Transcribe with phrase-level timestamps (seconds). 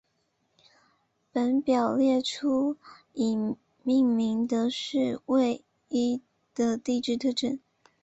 [1.31, 2.75] 本表列出
[3.13, 3.35] 已
[3.83, 6.23] 命名的土卫一
[6.55, 7.59] 的地质特征。